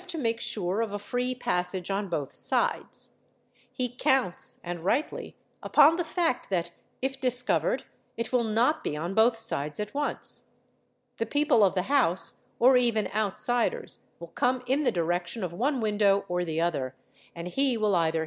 to 0.07 0.17
make 0.17 0.39
sure 0.39 0.81
of 0.81 0.91
a 0.91 0.99
free 0.99 1.35
passage 1.35 1.91
on 1.91 2.07
both 2.09 2.33
sides; 2.33 3.17
he 3.71 3.87
counts, 3.87 4.59
and 4.63 4.83
rightly, 4.83 5.35
upon 5.61 5.95
the 5.95 6.03
fact 6.03 6.49
that 6.49 6.71
if 7.03 7.21
discovered 7.21 7.83
it 8.17 8.33
will 8.33 8.43
not 8.43 8.83
be~™ 8.83 8.99
on 8.99 9.13
both 9.13 9.37
sides 9.37 9.79
at 9.79 9.93
once; 9.93 10.55
the 11.17 11.25
people 11.27 11.63
of 11.63 11.75
the 11.75 11.83
house 11.83 12.47
or 12.57 12.77
even 12.77 13.11
outsiders 13.13 13.99
will 14.19 14.29
come 14.29 14.63
in 14.65 14.81
the 14.81 14.91
direction 14.91 15.43
of 15.43 15.53
one 15.53 15.79
window 15.79 16.25
or 16.27 16.43
the 16.43 16.59
other, 16.59 16.95
and 17.35 17.49
he 17.49 17.77
will 17.77 17.95
either 17.95 18.19